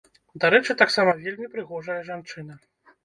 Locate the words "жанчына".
2.09-2.53